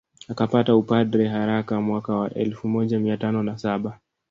Akapata 0.29 0.75
upadre 0.75 1.27
haraka 1.27 1.81
mwaka 1.81 2.15
wa 2.15 2.33
elfu 2.33 2.67
moja 2.67 2.99
mia 2.99 3.17
tano 3.17 3.43
na 3.43 3.57
saba 3.57 3.99